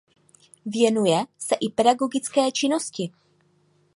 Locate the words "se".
1.37-1.55